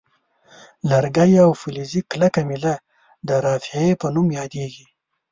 [0.89, 2.75] لرګی او یا فلزي کلکه میله
[3.27, 4.85] د رافعې په نوم یادیږي.